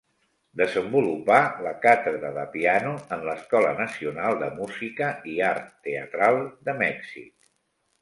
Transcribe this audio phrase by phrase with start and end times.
[0.59, 7.35] Desenvolupà la càtedra de piano en l'escola nacional de música i art teatral de Mèxic.